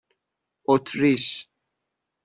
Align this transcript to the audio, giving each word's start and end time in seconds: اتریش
اتریش 0.67 1.47